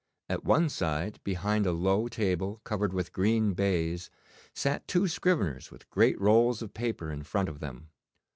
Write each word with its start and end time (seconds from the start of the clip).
At 0.27 0.43
one 0.43 0.67
side 0.69 1.19
behind 1.23 1.67
a 1.67 1.71
low 1.71 2.07
table 2.07 2.59
covered 2.63 2.91
with 2.91 3.13
green 3.13 3.53
baize 3.53 4.09
sat 4.51 4.87
two 4.87 5.05
scriveners 5.07 5.69
with 5.69 5.91
great 5.91 6.19
rolls 6.19 6.63
of 6.63 6.73
paper 6.73 7.11
in 7.11 7.21
front 7.21 7.49
of 7.49 7.59
them. 7.59 7.89